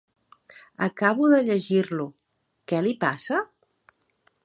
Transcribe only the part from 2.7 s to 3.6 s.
Què li passa?